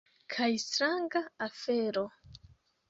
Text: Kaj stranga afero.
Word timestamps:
Kaj 0.35 0.47
stranga 0.63 1.23
afero. 1.49 2.07